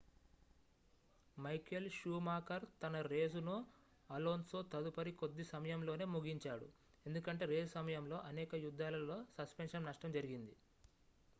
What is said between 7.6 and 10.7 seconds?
సమయంలో అనేక యుద్ధాలలో సస్పెన్షన్ నష్టం జరిగింది